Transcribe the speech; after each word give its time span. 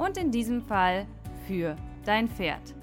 Und 0.00 0.16
in 0.16 0.30
diesem 0.30 0.62
Fall 0.62 1.06
für 1.46 1.76
dein 2.06 2.26
Pferd. 2.26 2.74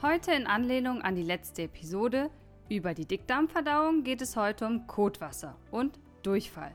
Heute 0.00 0.30
in 0.30 0.46
Anlehnung 0.46 1.02
an 1.02 1.16
die 1.16 1.24
letzte 1.24 1.62
Episode 1.62 2.30
über 2.68 2.94
die 2.94 3.04
Dickdarmverdauung 3.04 4.04
geht 4.04 4.22
es 4.22 4.36
heute 4.36 4.64
um 4.66 4.86
Kotwasser 4.86 5.56
und 5.72 5.98
Durchfall. 6.22 6.70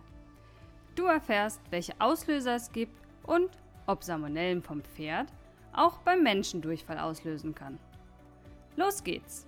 Du 0.95 1.05
erfährst, 1.05 1.61
welche 1.69 1.93
Auslöser 1.99 2.55
es 2.55 2.73
gibt 2.73 2.91
und 3.25 3.51
ob 3.85 4.03
Salmonellen 4.03 4.61
vom 4.61 4.81
Pferd 4.81 5.31
auch 5.71 5.99
beim 5.99 6.23
Menschen 6.23 6.61
Durchfall 6.61 6.99
auslösen 6.99 7.55
kann. 7.55 7.79
Los 8.75 9.01
geht's! 9.01 9.47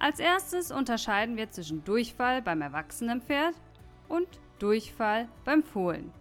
Als 0.00 0.18
erstes 0.18 0.72
unterscheiden 0.72 1.36
wir 1.36 1.48
zwischen 1.48 1.84
Durchfall 1.84 2.42
beim 2.42 2.60
erwachsenen 2.60 3.22
Pferd 3.22 3.54
und 4.08 4.26
Durchfall 4.58 5.28
beim 5.44 5.62
Fohlen. 5.62 6.12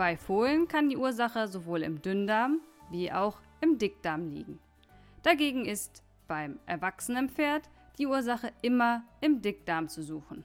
Bei 0.00 0.16
Fohlen 0.16 0.66
kann 0.66 0.88
die 0.88 0.96
Ursache 0.96 1.46
sowohl 1.46 1.82
im 1.82 2.00
Dünndarm 2.00 2.62
wie 2.90 3.12
auch 3.12 3.38
im 3.60 3.76
Dickdarm 3.76 4.30
liegen. 4.30 4.58
Dagegen 5.22 5.66
ist 5.66 6.02
beim 6.26 6.58
erwachsenen 6.64 7.28
Pferd 7.28 7.68
die 7.98 8.06
Ursache 8.06 8.50
immer 8.62 9.04
im 9.20 9.42
Dickdarm 9.42 9.90
zu 9.90 10.02
suchen. 10.02 10.42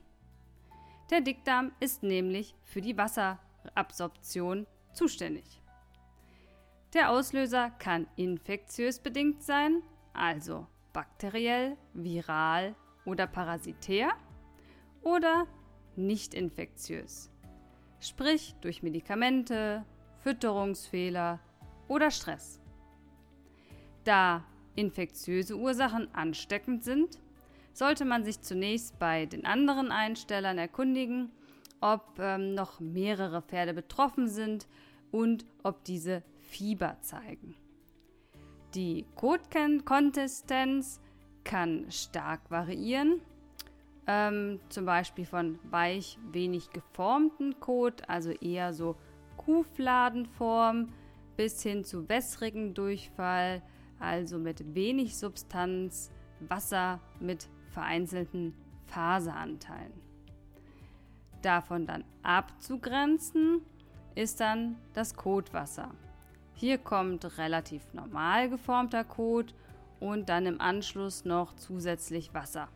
Der 1.09 1.21
Dickdarm 1.21 1.71
ist 1.79 2.03
nämlich 2.03 2.53
für 2.65 2.81
die 2.81 2.97
Wasserabsorption 2.97 4.67
zuständig. 4.91 5.61
Der 6.93 7.09
Auslöser 7.09 7.69
kann 7.79 8.07
infektiös 8.17 8.99
bedingt 8.99 9.41
sein, 9.41 9.81
also 10.11 10.67
bakteriell, 10.91 11.77
viral 11.93 12.75
oder 13.05 13.25
parasitär, 13.25 14.09
oder 15.01 15.47
nicht 15.95 16.33
infektiös, 16.33 17.31
sprich 17.99 18.55
durch 18.61 18.83
Medikamente, 18.83 19.85
Fütterungsfehler 20.19 21.39
oder 21.87 22.11
Stress. 22.11 22.59
Da 24.03 24.43
infektiöse 24.75 25.55
Ursachen 25.57 26.13
ansteckend 26.13 26.83
sind, 26.83 27.19
sollte 27.73 28.05
man 28.05 28.23
sich 28.23 28.41
zunächst 28.41 28.97
bei 28.99 29.25
den 29.25 29.45
anderen 29.45 29.91
Einstellern 29.91 30.57
erkundigen, 30.57 31.31
ob 31.81 32.17
ähm, 32.19 32.53
noch 32.53 32.79
mehrere 32.79 33.41
Pferde 33.41 33.73
betroffen 33.73 34.27
sind 34.27 34.67
und 35.11 35.45
ob 35.63 35.83
diese 35.83 36.23
Fieber 36.39 36.97
zeigen. 37.01 37.55
Die 38.73 39.05
Kotkonsistenz 39.15 40.99
kann 41.43 41.85
stark 41.91 42.49
variieren, 42.49 43.21
ähm, 44.07 44.59
zum 44.69 44.85
Beispiel 44.85 45.25
von 45.25 45.59
weich, 45.69 46.17
wenig 46.31 46.69
geformten 46.71 47.59
Kot, 47.59 48.07
also 48.07 48.31
eher 48.31 48.73
so 48.73 48.95
Kuhfladenform, 49.37 50.89
bis 51.37 51.61
hin 51.61 51.83
zu 51.83 52.07
wässrigen 52.07 52.73
Durchfall, 52.73 53.61
also 53.99 54.37
mit 54.37 54.75
wenig 54.75 55.17
Substanz, 55.17 56.11
Wasser 56.39 56.99
mit 57.19 57.49
vereinzelten 57.69 58.53
Faseranteilen. 58.85 59.93
Davon 61.41 61.85
dann 61.85 62.03
abzugrenzen 62.23 63.61
ist 64.15 64.39
dann 64.39 64.77
das 64.93 65.15
Kotwasser. 65.15 65.91
Hier 66.53 66.77
kommt 66.77 67.37
relativ 67.37 67.93
normal 67.93 68.49
geformter 68.49 69.03
Kot 69.03 69.53
und 69.99 70.29
dann 70.29 70.45
im 70.45 70.61
Anschluss 70.61 71.25
noch 71.25 71.53
zusätzlich 71.55 72.33
Wasser. 72.33 72.69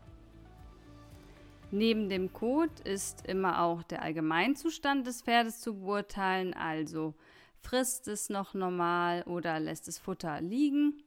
Neben 1.72 2.10
dem 2.10 2.34
Kot 2.34 2.80
ist 2.82 3.26
immer 3.28 3.62
auch 3.62 3.84
der 3.84 4.02
Allgemeinzustand 4.02 5.06
des 5.06 5.22
Pferdes 5.22 5.62
zu 5.62 5.80
beurteilen, 5.82 6.54
also 6.54 7.14
frisst 7.62 8.08
es 8.08 8.30
noch 8.30 8.54
normal 8.54 9.24
oder 9.24 9.60
lässt 9.60 9.88
es 9.88 10.00
Futter 10.00 10.42
liegen 10.42 11.04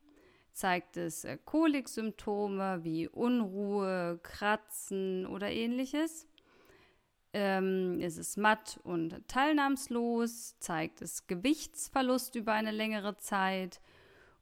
zeigt 0.52 0.96
es 0.96 1.24
äh, 1.24 1.38
Koliksymptome 1.44 2.80
wie 2.82 3.08
Unruhe, 3.08 4.20
Kratzen 4.22 5.26
oder 5.26 5.50
ähnliches. 5.50 6.26
Ähm, 7.34 7.98
ist 8.00 8.18
es 8.18 8.36
matt 8.36 8.78
und 8.84 9.26
teilnahmslos, 9.26 10.58
zeigt 10.58 11.00
es 11.00 11.26
Gewichtsverlust 11.26 12.34
über 12.34 12.52
eine 12.52 12.72
längere 12.72 13.16
Zeit 13.16 13.80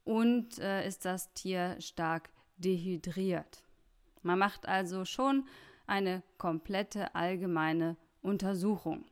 und 0.03 0.59
äh, 0.59 0.87
ist 0.87 1.05
das 1.05 1.33
Tier 1.35 1.77
stark 1.79 2.31
dehydriert. 2.57 3.63
Man 4.23 4.41
macht 4.41 4.67
also 4.67 5.05
schon 5.05 5.47
eine 5.91 6.23
komplette 6.39 7.15
allgemeine 7.15 7.97
Untersuchung. 8.23 9.05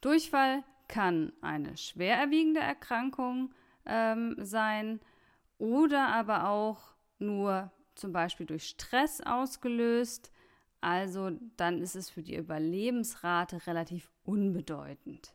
Durchfall 0.00 0.62
kann 0.88 1.32
eine 1.40 1.76
schwer 1.76 2.16
erwiegende 2.16 2.60
Erkrankung 2.60 3.52
ähm, 3.84 4.36
sein 4.38 5.00
oder 5.58 6.08
aber 6.08 6.48
auch 6.48 6.94
nur 7.18 7.70
zum 7.94 8.12
Beispiel 8.12 8.46
durch 8.46 8.68
Stress 8.68 9.20
ausgelöst. 9.20 10.30
Also 10.80 11.30
dann 11.56 11.80
ist 11.80 11.96
es 11.96 12.10
für 12.10 12.22
die 12.22 12.36
Überlebensrate 12.36 13.66
relativ 13.66 14.10
unbedeutend. 14.24 15.34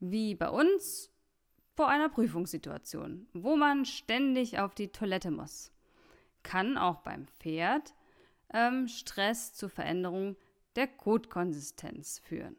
Wie 0.00 0.34
bei 0.34 0.48
uns 0.48 1.10
vor 1.74 1.88
einer 1.88 2.08
Prüfungssituation, 2.08 3.26
wo 3.32 3.56
man 3.56 3.84
ständig 3.84 4.58
auf 4.58 4.74
die 4.74 4.88
Toilette 4.88 5.30
muss. 5.30 5.72
Kann 6.42 6.76
auch 6.76 7.00
beim 7.00 7.26
Pferd 7.26 7.94
ähm, 8.52 8.88
Stress 8.88 9.54
zur 9.54 9.68
Veränderung 9.68 10.36
der 10.76 10.86
Kotkonsistenz 10.86 12.18
führen. 12.18 12.56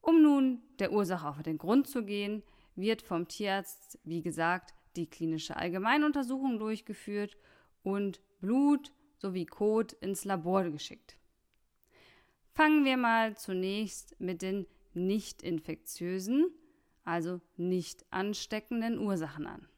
Um 0.00 0.22
nun 0.22 0.62
der 0.78 0.92
Ursache 0.92 1.28
auf 1.28 1.42
den 1.42 1.58
Grund 1.58 1.88
zu 1.88 2.04
gehen, 2.04 2.42
wird 2.76 3.02
vom 3.02 3.26
Tierarzt, 3.26 3.98
wie 4.04 4.22
gesagt, 4.22 4.74
die 4.94 5.08
klinische 5.08 5.56
Allgemeinuntersuchung 5.56 6.58
durchgeführt 6.58 7.36
und 7.82 8.20
Blut 8.40 8.92
sowie 9.18 9.46
Kot 9.46 9.92
ins 9.94 10.24
Labor 10.24 10.64
geschickt. 10.64 11.16
Fangen 12.52 12.84
wir 12.84 12.96
mal 12.96 13.36
zunächst 13.36 14.18
mit 14.20 14.42
den 14.42 14.66
nicht 14.94 15.42
infektiösen, 15.42 16.50
also 17.04 17.40
nicht 17.56 18.04
ansteckenden 18.10 18.98
Ursachen 18.98 19.46
an. 19.46 19.68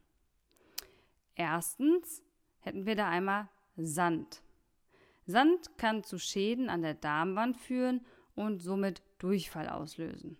Erstens 1.35 2.21
hätten 2.59 2.85
wir 2.85 2.95
da 2.95 3.09
einmal 3.09 3.49
Sand. 3.75 4.41
Sand 5.29 5.77
kann 5.77 6.03
zu 6.03 6.17
Schäden 6.17 6.69
an 6.69 6.81
der 6.81 6.95
Darmwand 6.95 7.57
führen 7.57 8.05
und 8.35 8.59
somit 8.59 9.03
Durchfall 9.19 9.69
auslösen. 9.69 10.37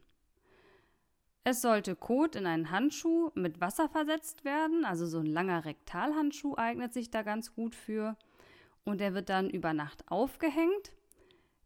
Es 1.44 1.62
sollte 1.62 1.96
Kot 1.96 2.36
in 2.36 2.46
einen 2.46 2.72
Handschuh 2.72 3.32
mit 3.34 3.62
Wasser 3.62 3.90
versetzt 3.90 4.46
werden, 4.46 4.86
also 4.86 5.06
so 5.06 5.20
ein 5.20 5.26
langer 5.26 5.66
Rektalhandschuh 5.66 6.56
eignet 6.58 6.94
sich 6.94 7.10
da 7.10 7.24
ganz 7.24 7.54
gut 7.54 7.76
für. 7.76 8.18
Und 8.84 9.00
der 9.00 9.14
wird 9.14 9.30
dann 9.30 9.50
über 9.50 9.74
Nacht 9.74 10.04
aufgehängt. 10.12 10.92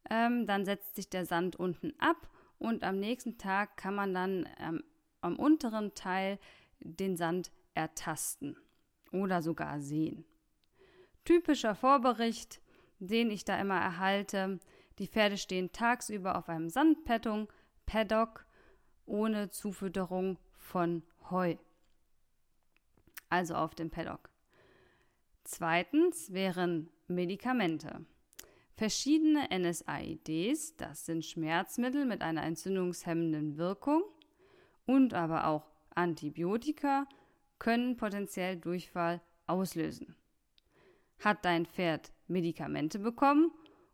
Ähm, 0.10 0.46
dann 0.46 0.66
setzt 0.66 0.96
sich 0.96 1.10
der 1.10 1.26
Sand 1.26 1.56
unten 1.56 1.94
ab 2.00 2.30
und 2.60 2.84
am 2.84 3.00
nächsten 3.00 3.38
Tag 3.38 3.78
kann 3.78 3.96
man 3.96 4.14
dann 4.14 4.50
ähm, 4.60 4.84
am 5.22 5.38
unteren 5.38 5.96
Teil 5.96 6.40
den 6.80 7.16
Sand 7.16 7.52
ertasten 7.74 8.58
oder 9.12 9.42
sogar 9.42 9.80
sehen. 9.80 10.26
Typischer 11.26 11.76
Vorbericht, 11.76 12.62
den 13.00 13.32
ich 13.32 13.46
da 13.46 13.60
immer 13.60 13.80
erhalte, 13.80 14.60
die 15.00 15.08
Pferde 15.08 15.38
stehen 15.38 15.72
tagsüber 15.72 16.38
auf 16.38 16.50
einem 16.50 16.70
Sandpettung, 16.70 17.52
Paddock 17.86 18.46
ohne 19.06 19.50
Zufütterung 19.50 20.38
von 20.58 21.04
Heu. 21.30 21.56
Also 23.30 23.56
auf 23.56 23.76
dem 23.76 23.90
Paddock. 23.90 24.30
Zweitens 25.44 26.32
wären 26.32 26.90
Medikamente. 27.08 28.06
Verschiedene 28.76 29.48
NSAIDs, 29.52 30.76
das 30.78 31.06
sind 31.06 31.26
Schmerzmittel 31.26 32.06
mit 32.06 32.22
einer 32.22 32.44
entzündungshemmenden 32.44 33.58
Wirkung 33.58 34.04
und 34.86 35.14
aber 35.14 35.48
auch 35.48 35.70
Antibiotika, 35.94 37.08
können 37.60 37.98
potenziell 37.98 38.58
Durchfall 38.58 39.22
auslösen. 39.48 40.16
Hat 41.20 41.46
dein 41.46 41.66
Pferd 41.66 42.12
Medikamente 42.28 43.00
bekommen 43.00 43.52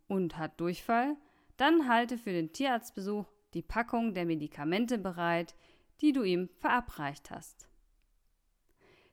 und 0.08 0.38
hat 0.38 0.60
Durchfall, 0.60 1.16
dann 1.58 1.88
halte 1.88 2.18
für 2.18 2.32
den 2.32 2.54
Tierarztbesuch 2.54 3.26
die 3.54 3.62
Packung 3.62 4.14
der 4.14 4.26
Medikamente 4.26 4.98
bereit, 4.98 5.56
die 6.02 6.14
du 6.14 6.24
ihm 6.24 6.50
verabreicht 6.60 7.32
hast. 7.32 7.68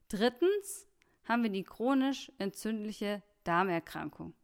Drittens 0.09 0.87
haben 1.25 1.43
wir 1.43 1.51
die 1.51 1.65
chronisch 1.65 2.31
entzündliche 2.39 3.23
Darmerkrankung. 3.45 4.35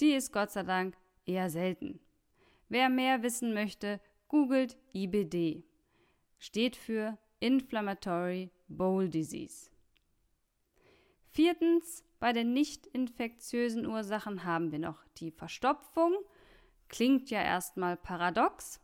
Die 0.00 0.12
ist 0.12 0.32
Gott 0.32 0.50
sei 0.50 0.62
Dank 0.62 0.96
eher 1.24 1.50
selten. 1.50 2.00
Wer 2.68 2.88
mehr 2.88 3.22
wissen 3.22 3.54
möchte, 3.54 4.00
googelt 4.28 4.76
IBD. 4.92 5.64
Steht 6.38 6.76
für 6.76 7.18
Inflammatory 7.40 8.50
Bowel 8.68 9.08
Disease. 9.08 9.70
Viertens, 11.30 12.04
bei 12.18 12.32
den 12.32 12.52
nicht 12.52 12.86
infektiösen 12.86 13.86
Ursachen 13.86 14.44
haben 14.44 14.72
wir 14.72 14.78
noch 14.78 15.04
die 15.18 15.30
Verstopfung. 15.30 16.14
Klingt 16.88 17.30
ja 17.30 17.42
erstmal 17.42 17.96
paradox, 17.96 18.80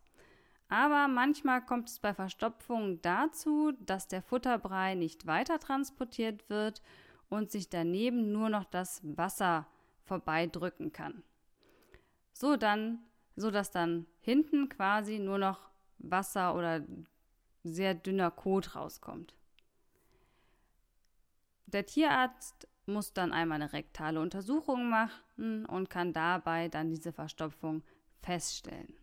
aber 0.68 1.08
manchmal 1.08 1.64
kommt 1.64 1.88
es 1.88 1.98
bei 1.98 2.14
Verstopfung 2.14 3.00
dazu, 3.02 3.72
dass 3.80 4.08
der 4.08 4.22
Futterbrei 4.22 4.94
nicht 4.94 5.26
weiter 5.26 5.58
transportiert 5.58 6.48
wird 6.48 6.82
und 7.28 7.50
sich 7.50 7.68
daneben 7.68 8.32
nur 8.32 8.48
noch 8.48 8.64
das 8.64 9.00
Wasser 9.02 9.66
vorbeidrücken 10.04 10.92
kann. 10.92 11.22
So 12.32 12.56
dann, 12.56 12.98
so 13.36 13.50
dass 13.50 13.70
dann 13.70 14.06
hinten 14.20 14.68
quasi 14.68 15.18
nur 15.18 15.38
noch 15.38 15.70
Wasser 15.98 16.54
oder 16.54 16.84
sehr 17.62 17.94
dünner 17.94 18.30
Kot 18.30 18.74
rauskommt. 18.74 19.34
Der 21.66 21.86
Tierarzt 21.86 22.68
muss 22.86 23.12
dann 23.12 23.32
einmal 23.32 23.60
eine 23.60 23.72
rektale 23.72 24.20
Untersuchung 24.20 24.88
machen 24.88 25.66
und 25.66 25.90
kann 25.90 26.12
dabei 26.12 26.68
dann 26.68 26.90
diese 26.90 27.12
Verstopfung 27.12 27.82
feststellen. 28.20 28.94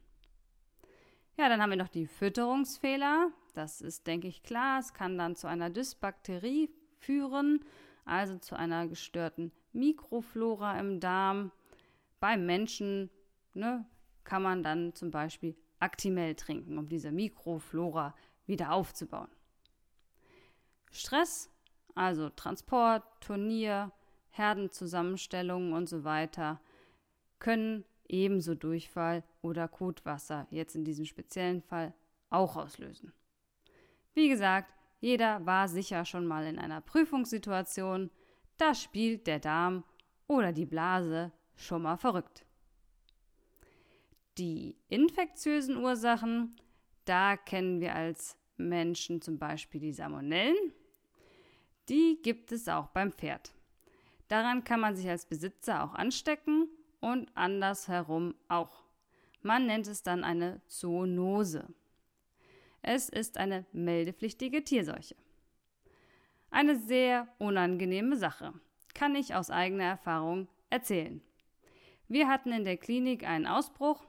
Ja, 1.38 1.50
dann 1.50 1.62
haben 1.62 1.69
wir 1.72 1.78
noch 1.78 1.88
die 1.88 2.07
Fütterungsfehler. 2.07 3.31
Das 3.54 3.81
ist, 3.81 4.07
denke 4.07 4.28
ich, 4.28 4.44
klar. 4.44 4.80
Es 4.80 4.94
kann 4.94 5.18
dann 5.18 5.36
zu 5.36 5.48
einer 5.48 5.69
Dysbakterie 5.69 6.69
führen, 7.00 7.63
also 8.06 8.38
zu 8.38 8.56
einer 8.56 8.88
gestörten 8.88 9.51
Mikroflora 9.74 10.80
im 10.80 11.00
Darm. 11.00 11.51
Beim 12.19 12.45
Menschen 12.45 13.10
ne, 13.54 13.86
kann 14.24 14.44
man 14.44 14.63
dann 14.63 14.94
zum 14.94 15.12
Beispiel 15.12 15.56
Actimel 15.80 16.36
trinken, 16.36 16.78
um 16.78 16.88
diese 16.88 17.12
Mikroflora 17.12 18.16
wieder 18.45 18.72
aufzubauen. 18.72 19.30
Stress, 20.92 21.50
also 21.96 22.30
Transport, 22.30 23.04
Turnier, 23.20 23.92
Herdenzusammenstellungen 24.30 25.74
und 25.74 25.88
so 25.88 26.04
weiter, 26.04 26.62
können 27.40 27.86
ebenso 28.08 28.56
Durchfall 28.56 29.24
oder 29.42 29.68
Kotwasser, 29.68 30.48
jetzt 30.52 30.76
in 30.76 30.84
diesem 30.84 31.06
speziellen 31.06 31.62
Fall, 31.62 31.94
auch 32.30 32.56
auslösen. 32.56 33.14
Wie 34.14 34.30
gesagt, 34.30 34.74
jeder 35.00 35.46
war 35.46 35.68
sicher 35.68 36.06
schon 36.06 36.26
mal 36.26 36.46
in 36.46 36.60
einer 36.60 36.82
Prüfungssituation, 36.82 38.12
da 38.58 38.76
spielt 38.76 39.28
der 39.28 39.40
Darm 39.40 39.84
oder 40.28 40.52
die 40.52 40.66
Blase 40.66 41.32
schon 41.56 41.82
mal 41.82 41.98
verrückt. 41.98 42.46
Die 44.38 44.78
infektiösen 44.88 45.78
Ursachen, 45.78 46.56
da 47.06 47.36
kennen 47.36 47.82
wir 47.82 47.96
als 47.96 48.38
Menschen 48.58 49.22
zum 49.22 49.38
Beispiel 49.40 49.82
die 49.82 49.94
Salmonellen. 49.94 50.74
Die 51.92 52.22
gibt 52.24 52.54
es 52.54 52.70
auch 52.70 52.88
beim 52.88 53.12
Pferd. 53.12 53.52
Daran 54.30 54.64
kann 54.64 54.80
man 54.80 54.96
sich 54.96 55.10
als 55.10 55.26
Besitzer 55.26 55.84
auch 55.84 55.94
anstecken 55.94 56.70
und 57.02 57.30
andersherum 57.36 58.34
auch. 58.48 58.86
Man 59.42 59.66
nennt 59.66 59.88
es 59.88 60.02
dann 60.02 60.24
eine 60.24 60.62
Zoonose. 60.68 61.68
Es 62.82 63.10
ist 63.10 63.38
eine 63.38 63.66
meldepflichtige 63.74 64.64
Tierseuche. 64.64 65.18
Eine 66.50 66.78
sehr 66.78 67.28
unangenehme 67.40 68.16
Sache, 68.16 68.54
kann 68.94 69.14
ich 69.14 69.36
aus 69.36 69.52
eigener 69.52 69.84
Erfahrung 69.84 70.48
erzählen. 70.70 71.22
Wir 72.08 72.30
hatten 72.30 72.54
in 72.54 72.64
der 72.64 72.78
Klinik 72.78 73.28
einen 73.28 73.48
Ausbruch 73.48 74.06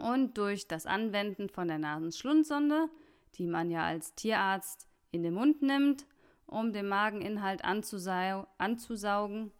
und 0.00 0.38
durch 0.38 0.66
das 0.66 0.86
Anwenden 0.86 1.50
von 1.50 1.68
der 1.68 1.78
Nasenschlundsonde, 1.78 2.88
die 3.34 3.46
man 3.46 3.70
ja 3.70 3.84
als 3.84 4.14
Tierarzt 4.14 4.88
in 5.10 5.22
den 5.22 5.34
Mund 5.34 5.60
nimmt, 5.60 6.06
um 6.46 6.72
den 6.72 6.88
Mageninhalt 6.88 7.64
anzusau 7.64 8.46
anzusaugen 8.58 9.52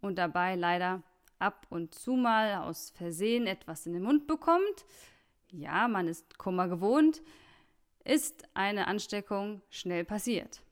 und 0.00 0.16
dabei 0.16 0.56
leider 0.56 1.02
ab 1.38 1.66
und 1.70 1.94
zu 1.94 2.12
mal 2.12 2.56
aus 2.56 2.90
Versehen 2.90 3.46
etwas 3.46 3.86
in 3.86 3.92
den 3.92 4.02
Mund 4.02 4.26
bekommt, 4.26 4.84
ja, 5.52 5.88
man 5.88 6.08
ist 6.08 6.38
Kummer 6.38 6.68
gewohnt, 6.68 7.22
ist 8.04 8.44
eine 8.54 8.86
Ansteckung 8.88 9.62
schnell 9.70 10.04
passiert. 10.04 10.62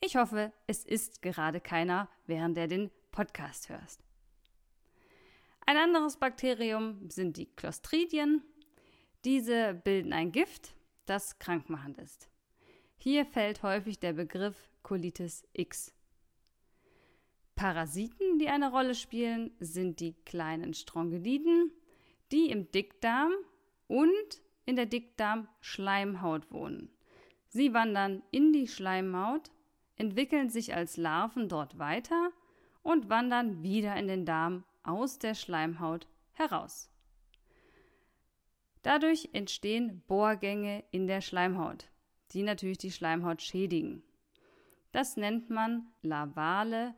Ich 0.00 0.16
hoffe, 0.16 0.52
es 0.66 0.84
ist 0.84 1.22
gerade 1.22 1.60
keiner, 1.60 2.08
während 2.26 2.56
er 2.56 2.68
den 2.68 2.90
Podcast 3.10 3.68
hörst. 3.68 4.00
Ein 5.66 5.76
anderes 5.76 6.16
Bakterium 6.16 7.10
sind 7.10 7.36
die 7.36 7.46
Clostridien. 7.46 8.42
Diese 9.24 9.74
bilden 9.74 10.12
ein 10.12 10.32
Gift, 10.32 10.74
das 11.04 11.38
krankmachend 11.38 11.98
ist. 11.98 12.27
Hier 13.10 13.24
fällt 13.24 13.62
häufig 13.62 13.98
der 13.98 14.12
Begriff 14.12 14.68
Colitis 14.82 15.48
X. 15.54 15.94
Parasiten, 17.54 18.38
die 18.38 18.50
eine 18.50 18.70
Rolle 18.70 18.94
spielen, 18.94 19.50
sind 19.60 20.00
die 20.00 20.12
kleinen 20.26 20.74
Strongeliden, 20.74 21.72
die 22.32 22.50
im 22.50 22.70
Dickdarm 22.70 23.32
und 23.86 24.42
in 24.66 24.76
der 24.76 24.84
Dickdarmschleimhaut 24.84 26.52
wohnen. 26.52 26.90
Sie 27.46 27.72
wandern 27.72 28.22
in 28.30 28.52
die 28.52 28.68
Schleimhaut, 28.68 29.52
entwickeln 29.96 30.50
sich 30.50 30.74
als 30.74 30.98
Larven 30.98 31.48
dort 31.48 31.78
weiter 31.78 32.30
und 32.82 33.08
wandern 33.08 33.62
wieder 33.62 33.96
in 33.96 34.08
den 34.08 34.26
Darm 34.26 34.64
aus 34.82 35.18
der 35.18 35.34
Schleimhaut 35.34 36.06
heraus. 36.32 36.90
Dadurch 38.82 39.30
entstehen 39.32 40.02
Bohrgänge 40.06 40.84
in 40.90 41.06
der 41.06 41.22
Schleimhaut, 41.22 41.88
die 42.32 42.42
natürlich 42.42 42.78
die 42.78 42.90
Schleimhaut 42.90 43.42
schädigen. 43.42 44.02
Das 44.92 45.16
nennt 45.16 45.50
man 45.50 45.86
lavale 46.02 46.94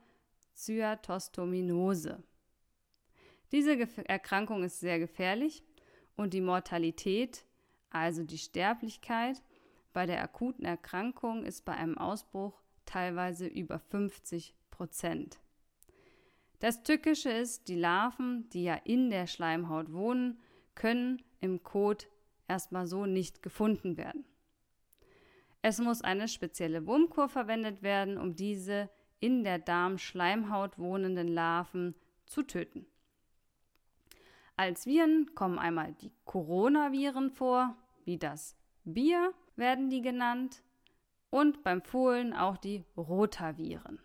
Cyatostominose. 0.55 2.23
Diese 3.51 3.77
Erkrankung 4.07 4.63
ist 4.63 4.79
sehr 4.79 4.99
gefährlich 4.99 5.63
und 6.15 6.33
die 6.33 6.41
Mortalität, 6.41 7.45
also 7.89 8.23
die 8.23 8.37
Sterblichkeit, 8.37 9.41
bei 9.93 10.05
der 10.05 10.21
akuten 10.21 10.63
Erkrankung 10.63 11.43
ist 11.43 11.65
bei 11.65 11.73
einem 11.73 11.97
Ausbruch 11.97 12.61
teilweise 12.85 13.47
über 13.47 13.79
50 13.79 14.55
Prozent. 14.69 15.39
Das 16.59 16.83
Tückische 16.83 17.29
ist, 17.29 17.67
die 17.67 17.75
Larven, 17.75 18.47
die 18.49 18.63
ja 18.63 18.75
in 18.75 19.09
der 19.09 19.27
Schleimhaut 19.27 19.91
wohnen, 19.91 20.39
können 20.75 21.21
im 21.41 21.63
Kot 21.63 22.07
erstmal 22.47 22.87
so 22.87 23.05
nicht 23.05 23.41
gefunden 23.41 23.97
werden. 23.97 24.25
Es 25.61 25.79
muss 25.79 26.01
eine 26.01 26.27
spezielle 26.27 26.87
Wurmkur 26.87 27.29
verwendet 27.29 27.83
werden, 27.83 28.17
um 28.17 28.35
diese 28.35 28.89
in 29.19 29.43
der 29.43 29.59
Darmschleimhaut 29.59 30.79
wohnenden 30.79 31.27
Larven 31.27 31.95
zu 32.25 32.41
töten. 32.41 32.87
Als 34.57 34.85
Viren 34.85 35.33
kommen 35.35 35.59
einmal 35.59 35.93
die 35.93 36.11
Coronaviren 36.25 37.29
vor, 37.29 37.75
wie 38.05 38.17
das 38.17 38.55
Bier 38.83 39.33
werden 39.55 39.89
die 39.89 40.01
genannt, 40.01 40.63
und 41.29 41.63
beim 41.63 41.81
Fohlen 41.81 42.33
auch 42.33 42.57
die 42.57 42.83
Rotaviren. 42.97 43.99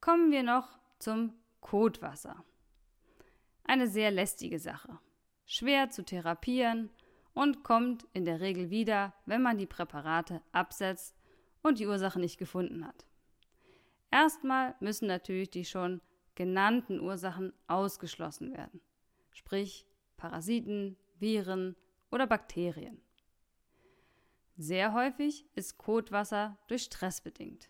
Kommen 0.00 0.30
wir 0.30 0.42
noch 0.42 0.78
zum 0.98 1.34
Kotwasser. 1.60 2.44
Eine 3.64 3.88
sehr 3.88 4.10
lästige 4.10 4.58
Sache, 4.58 4.98
schwer 5.44 5.90
zu 5.90 6.02
therapieren 6.02 6.88
und 7.34 7.62
kommt 7.64 8.06
in 8.12 8.24
der 8.24 8.40
Regel 8.40 8.70
wieder, 8.70 9.14
wenn 9.26 9.42
man 9.42 9.58
die 9.58 9.66
Präparate 9.66 10.42
absetzt 10.52 11.16
und 11.62 11.78
die 11.78 11.86
Ursache 11.86 12.20
nicht 12.20 12.38
gefunden 12.38 12.86
hat. 12.86 13.06
Erstmal 14.10 14.74
müssen 14.80 15.06
natürlich 15.06 15.50
die 15.50 15.64
schon 15.64 16.00
genannten 16.34 17.00
Ursachen 17.00 17.52
ausgeschlossen 17.66 18.52
werden, 18.52 18.80
sprich 19.32 19.86
Parasiten, 20.16 20.96
Viren 21.18 21.76
oder 22.10 22.26
Bakterien. 22.26 23.00
Sehr 24.56 24.92
häufig 24.92 25.46
ist 25.54 25.78
Kotwasser 25.78 26.58
durch 26.66 26.82
Stress 26.82 27.20
bedingt. 27.20 27.68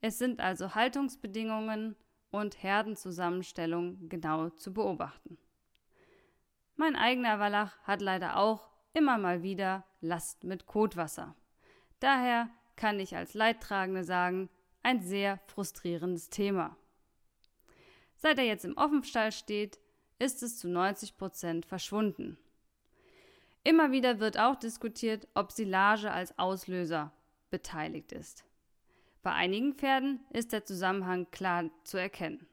Es 0.00 0.18
sind 0.18 0.40
also 0.40 0.74
Haltungsbedingungen 0.74 1.96
und 2.30 2.62
Herdenzusammenstellung 2.62 4.08
genau 4.08 4.50
zu 4.50 4.74
beobachten. 4.74 5.38
Mein 6.76 6.96
eigener 6.96 7.38
Wallach 7.38 7.78
hat 7.84 8.00
leider 8.00 8.36
auch 8.36 8.68
immer 8.92 9.18
mal 9.18 9.42
wieder 9.42 9.84
Last 10.00 10.44
mit 10.44 10.66
Kotwasser. 10.66 11.34
Daher 12.00 12.50
kann 12.76 12.98
ich 12.98 13.16
als 13.16 13.34
Leidtragende 13.34 14.04
sagen, 14.04 14.50
ein 14.82 15.00
sehr 15.00 15.38
frustrierendes 15.46 16.30
Thema. 16.30 16.76
Seit 18.16 18.38
er 18.38 18.44
jetzt 18.44 18.64
im 18.64 18.76
Offenstall 18.76 19.32
steht, 19.32 19.78
ist 20.18 20.42
es 20.42 20.58
zu 20.58 20.68
90 20.68 21.16
Prozent 21.16 21.66
verschwunden. 21.66 22.38
Immer 23.62 23.92
wieder 23.92 24.20
wird 24.20 24.38
auch 24.38 24.56
diskutiert, 24.56 25.26
ob 25.34 25.52
Silage 25.52 26.10
als 26.10 26.38
Auslöser 26.38 27.12
beteiligt 27.50 28.12
ist. 28.12 28.44
Bei 29.22 29.32
einigen 29.32 29.74
Pferden 29.74 30.20
ist 30.30 30.52
der 30.52 30.64
Zusammenhang 30.64 31.30
klar 31.30 31.70
zu 31.84 31.96
erkennen. 31.96 32.46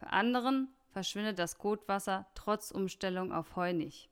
Bei 0.00 0.08
anderen 0.08 0.68
verschwindet 0.92 1.38
das 1.38 1.58
Kotwasser 1.58 2.26
trotz 2.34 2.70
Umstellung 2.70 3.32
auf 3.32 3.56
Heu 3.56 3.72
nicht. 3.72 4.08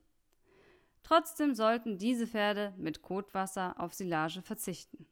Trotzdem 1.03 1.55
sollten 1.55 1.97
diese 1.97 2.27
Pferde 2.27 2.73
mit 2.77 3.01
Kotwasser 3.01 3.79
auf 3.79 3.93
Silage 3.93 4.41
verzichten. 4.41 5.07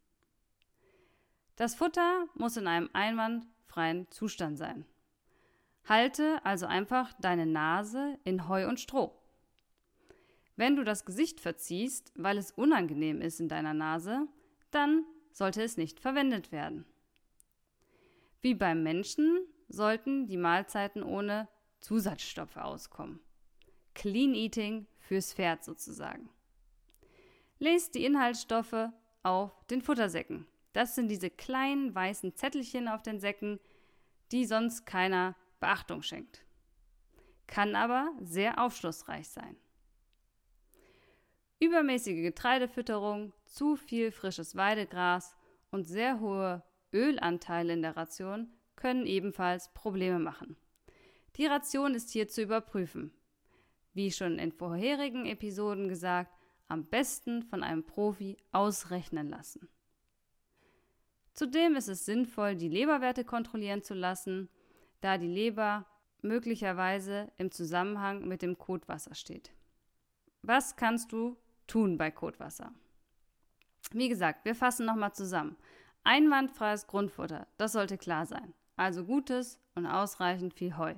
Das 1.56 1.76
Futter 1.76 2.26
muss 2.36 2.58
in 2.58 2.68
einem 2.68 2.90
einwandfreien 2.94 4.10
Zustand 4.12 4.58
sein. 4.58 4.86
Halte 5.88 6.40
also 6.46 6.68
einfach 6.68 7.14
deine 7.20 7.46
Nase 7.46 8.18
in 8.24 8.48
Heu 8.48 8.68
und 8.68 8.80
Stroh. 8.80 9.14
Wenn 10.56 10.76
du 10.76 10.84
das 10.84 11.06
Gesicht 11.06 11.40
verziehst, 11.40 12.12
weil 12.16 12.38
es 12.38 12.52
unangenehm 12.52 13.22
ist 13.22 13.40
in 13.40 13.50
deiner 13.50 13.74
Nase, 13.74 14.28
dann 14.72 15.06
sollte 15.32 15.64
es 15.64 15.78
nicht 15.78 16.00
verwendet 16.00 16.52
werden. 16.52 16.86
Wie 18.42 18.54
beim 18.54 18.84
Menschen 18.84 19.40
sollten 19.68 20.28
die 20.28 20.38
Mahlzeiten 20.38 21.04
ohne 21.04 21.48
Zusatzstoffe 21.80 22.58
auskommen. 22.58 23.20
Clean 23.96 24.34
Eating 24.34 24.88
fürs 25.00 25.34
Pferd 25.34 25.64
sozusagen. 25.64 26.30
Lest 27.58 27.96
die 27.96 28.06
Inhaltsstoffe 28.06 28.90
auf 29.24 29.52
den 29.68 29.82
Futtersäcken. 29.82 30.46
Das 30.74 30.96
sind 30.96 31.10
diese 31.10 31.30
kleinen 31.30 31.94
weißen 31.94 32.36
Zettelchen 32.36 32.88
auf 32.88 33.02
den 33.02 33.20
Säcken, 33.20 33.60
die 34.32 34.46
sonst 34.46 34.86
keiner 34.86 35.36
Beachtung 35.60 36.02
schenkt. 36.04 36.46
Kann 37.48 37.76
aber 37.76 38.12
sehr 38.22 38.64
aufschlussreich 38.64 39.28
sein. 39.28 39.58
Übermäßige 41.60 42.22
Getreidefütterung, 42.22 43.34
zu 43.46 43.76
viel 43.76 44.12
frisches 44.12 44.56
Weidegras 44.56 45.36
und 45.72 45.84
sehr 45.86 46.20
hohe 46.20 46.64
Ölanteile 46.94 47.74
in 47.74 47.82
der 47.82 47.98
Ration 47.98 48.54
können 48.76 49.06
ebenfalls 49.06 49.74
Probleme 49.74 50.20
machen. 50.20 50.56
Die 51.36 51.46
Ration 51.46 51.94
ist 51.94 52.10
hier 52.12 52.28
zu 52.28 52.42
überprüfen. 52.42 53.14
Wie 53.94 54.12
schon 54.12 54.40
in 54.40 54.52
vorherigen 54.52 55.26
Episoden 55.26 55.88
gesagt, 55.88 56.32
am 56.68 56.86
besten 56.86 57.44
von 57.44 57.64
einem 57.64 57.84
Profi 57.84 58.38
ausrechnen 58.52 59.30
lassen. 59.30 59.68
Zudem 61.34 61.76
ist 61.76 61.88
es 61.88 62.06
sinnvoll, 62.06 62.56
die 62.56 62.70
Leberwerte 62.70 63.24
kontrollieren 63.24 63.82
zu 63.82 63.94
lassen, 63.94 64.50
da 65.02 65.18
die 65.18 65.28
Leber 65.28 65.86
möglicherweise 66.22 67.32
im 67.38 67.52
Zusammenhang 67.52 68.28
mit 68.28 68.42
dem 68.42 68.58
Kotwasser 68.58 69.16
steht. 69.16 69.52
Was 70.42 70.76
kannst 70.76 71.12
du 71.12 71.38
tun 71.66 71.98
bei 71.98 72.12
Kotwasser? 72.12 72.74
Wie 73.92 74.10
gesagt, 74.10 74.46
wir 74.46 74.56
fassen 74.56 74.86
nochmal 74.86 75.14
zusammen. 75.14 75.58
Einwandfreies 76.04 76.88
Grundfutter, 76.88 77.48
das 77.58 77.72
sollte 77.72 77.98
klar 77.98 78.26
sein. 78.26 78.54
Also 78.76 79.06
gutes 79.06 79.60
und 79.76 79.86
ausreichend 79.86 80.54
viel 80.54 80.78
Heu. 80.78 80.96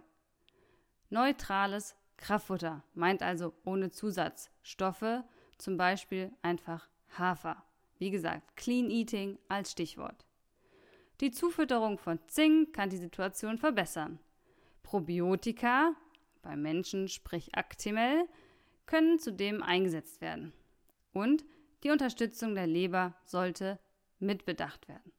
Neutrales 1.11 1.95
Kraftfutter 2.15 2.85
meint 2.93 3.21
also 3.21 3.53
ohne 3.65 3.91
Zusatzstoffe, 3.91 5.23
zum 5.57 5.75
Beispiel 5.75 6.31
einfach 6.41 6.87
Hafer. 7.17 7.65
Wie 7.99 8.11
gesagt, 8.11 8.55
Clean 8.55 8.89
Eating 8.89 9.37
als 9.49 9.71
Stichwort. 9.71 10.25
Die 11.19 11.31
Zufütterung 11.31 11.97
von 11.97 12.17
Zink 12.27 12.73
kann 12.73 12.89
die 12.89 12.97
Situation 12.97 13.57
verbessern. 13.57 14.19
Probiotika, 14.83 15.93
beim 16.41 16.61
Menschen 16.61 17.09
sprich 17.09 17.55
Actimel, 17.55 18.27
können 18.85 19.19
zudem 19.19 19.61
eingesetzt 19.61 20.21
werden. 20.21 20.53
Und 21.11 21.43
die 21.83 21.91
Unterstützung 21.91 22.55
der 22.55 22.67
Leber 22.67 23.15
sollte 23.25 23.79
mitbedacht 24.19 24.87
werden. 24.87 25.11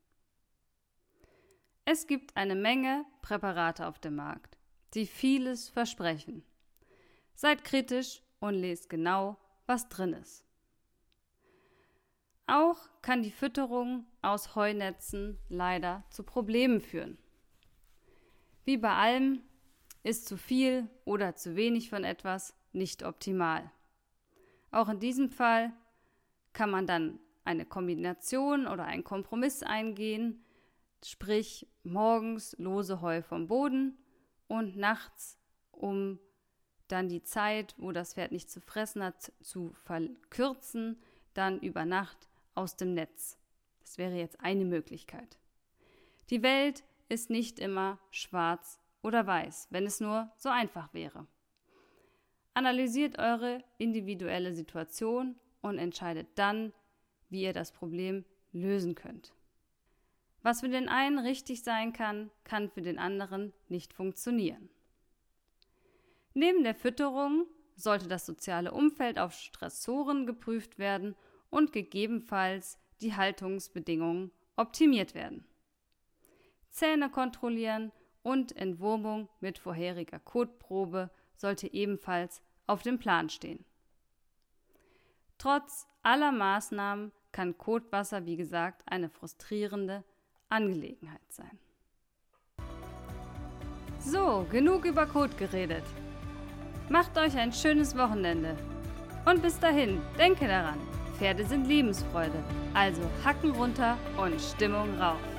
Es 1.84 2.06
gibt 2.06 2.34
eine 2.36 2.54
Menge 2.54 3.04
Präparate 3.20 3.86
auf 3.86 3.98
dem 3.98 4.16
Markt, 4.16 4.56
die 4.94 5.06
vieles 5.06 5.68
versprechen. 5.68 6.42
Seid 7.34 7.64
kritisch 7.64 8.22
und 8.40 8.54
lest 8.54 8.88
genau, 8.88 9.36
was 9.66 9.88
drin 9.88 10.12
ist. 10.12 10.44
Auch 12.46 12.76
kann 13.00 13.22
die 13.22 13.30
Fütterung 13.30 14.04
aus 14.20 14.54
Heunetzen 14.54 15.38
leider 15.48 16.04
zu 16.10 16.22
Problemen 16.22 16.80
führen. 16.80 17.18
Wie 18.64 18.76
bei 18.76 18.92
allem 18.94 19.42
ist 20.02 20.26
zu 20.26 20.36
viel 20.36 20.88
oder 21.04 21.34
zu 21.34 21.56
wenig 21.56 21.88
von 21.88 22.04
etwas 22.04 22.54
nicht 22.72 23.04
optimal. 23.04 23.70
Auch 24.70 24.88
in 24.88 25.00
diesem 25.00 25.30
Fall 25.30 25.72
kann 26.52 26.70
man 26.70 26.86
dann 26.86 27.18
eine 27.44 27.64
Kombination 27.64 28.66
oder 28.66 28.84
einen 28.84 29.04
Kompromiss 29.04 29.62
eingehen, 29.62 30.44
sprich 31.04 31.66
morgens 31.82 32.56
lose 32.58 33.00
Heu 33.00 33.22
vom 33.22 33.46
Boden 33.46 33.96
und 34.52 34.76
nachts, 34.76 35.38
um 35.70 36.18
dann 36.86 37.08
die 37.08 37.22
Zeit, 37.22 37.74
wo 37.78 37.90
das 37.90 38.12
Pferd 38.12 38.32
nicht 38.32 38.50
zu 38.50 38.60
fressen 38.60 39.02
hat, 39.02 39.32
zu 39.40 39.72
verkürzen, 39.72 41.00
dann 41.32 41.58
über 41.58 41.86
Nacht 41.86 42.28
aus 42.54 42.76
dem 42.76 42.92
Netz. 42.92 43.38
Das 43.80 43.96
wäre 43.96 44.14
jetzt 44.14 44.40
eine 44.40 44.66
Möglichkeit. 44.66 45.38
Die 46.28 46.42
Welt 46.42 46.84
ist 47.08 47.30
nicht 47.30 47.58
immer 47.60 47.98
schwarz 48.10 48.78
oder 49.02 49.26
weiß, 49.26 49.68
wenn 49.70 49.86
es 49.86 50.00
nur 50.00 50.30
so 50.36 50.50
einfach 50.50 50.92
wäre. 50.92 51.26
Analysiert 52.52 53.18
eure 53.18 53.64
individuelle 53.78 54.52
Situation 54.52 55.36
und 55.62 55.78
entscheidet 55.78 56.28
dann, 56.34 56.74
wie 57.30 57.44
ihr 57.44 57.54
das 57.54 57.72
Problem 57.72 58.26
lösen 58.52 58.94
könnt. 58.94 59.32
Was 60.42 60.60
für 60.60 60.68
den 60.68 60.88
einen 60.88 61.18
richtig 61.18 61.62
sein 61.62 61.92
kann, 61.92 62.30
kann 62.44 62.68
für 62.68 62.82
den 62.82 62.98
anderen 62.98 63.52
nicht 63.68 63.94
funktionieren. 63.94 64.68
Neben 66.34 66.64
der 66.64 66.74
Fütterung 66.74 67.46
sollte 67.76 68.08
das 68.08 68.26
soziale 68.26 68.72
Umfeld 68.72 69.18
auf 69.18 69.32
Stressoren 69.34 70.26
geprüft 70.26 70.78
werden 70.78 71.14
und 71.50 71.72
gegebenenfalls 71.72 72.78
die 73.00 73.14
Haltungsbedingungen 73.14 74.30
optimiert 74.56 75.14
werden. 75.14 75.46
Zähne 76.70 77.10
kontrollieren 77.10 77.92
und 78.22 78.56
Entwurmung 78.56 79.28
mit 79.40 79.58
vorheriger 79.58 80.18
Kotprobe 80.18 81.10
sollte 81.36 81.72
ebenfalls 81.72 82.42
auf 82.66 82.82
dem 82.82 82.98
Plan 82.98 83.28
stehen. 83.28 83.64
Trotz 85.38 85.86
aller 86.02 86.32
Maßnahmen 86.32 87.12
kann 87.32 87.58
Kotwasser, 87.58 88.26
wie 88.26 88.36
gesagt, 88.36 88.82
eine 88.86 89.08
frustrierende 89.08 90.04
Angelegenheit 90.52 91.20
sein. 91.28 91.58
So, 93.98 94.46
genug 94.50 94.84
über 94.84 95.06
Kot 95.06 95.36
geredet. 95.38 95.84
Macht 96.88 97.16
euch 97.16 97.36
ein 97.36 97.52
schönes 97.52 97.96
Wochenende. 97.96 98.56
Und 99.24 99.40
bis 99.40 99.58
dahin, 99.58 100.00
denke 100.18 100.46
daran, 100.46 100.78
Pferde 101.16 101.44
sind 101.46 101.66
Lebensfreude. 101.66 102.42
Also 102.74 103.02
Hacken 103.24 103.52
runter 103.52 103.96
und 104.18 104.40
Stimmung 104.40 104.92
rauf. 105.00 105.31